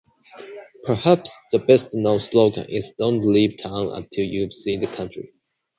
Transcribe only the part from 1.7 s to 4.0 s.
known slogan is "Don't leave town